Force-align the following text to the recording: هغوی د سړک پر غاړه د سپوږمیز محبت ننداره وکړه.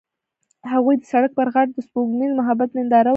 هغوی 0.71 0.95
د 0.99 1.03
سړک 1.11 1.31
پر 1.39 1.47
غاړه 1.53 1.71
د 1.73 1.79
سپوږمیز 1.87 2.31
محبت 2.39 2.69
ننداره 2.77 3.07
وکړه. 3.07 3.09